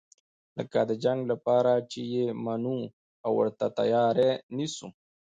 [0.57, 2.79] لکه د جنګ لپاره چې یې منو
[3.25, 4.87] او ورته تیاری نیسو.